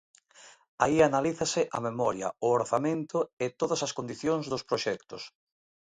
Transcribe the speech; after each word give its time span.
Aí 0.83 0.97
analízase 1.01 1.61
a 1.77 1.79
memoria, 1.87 2.27
o 2.45 2.47
orzamento 2.59 3.19
e 3.43 3.45
todas 3.59 3.81
as 3.87 3.95
condicións 3.97 4.45
dos 4.51 4.65
proxectos. 4.69 5.23